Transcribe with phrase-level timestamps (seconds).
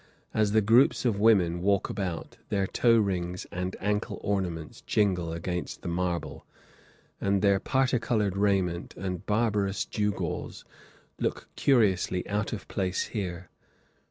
[0.33, 5.83] As the groups of women walk about, their toe rings and ankle ornaments jingle against
[5.83, 6.43] the marble,
[7.21, 10.65] and their particolored raiment and barbarous gewgaws
[11.19, 13.51] look curiously out of place here.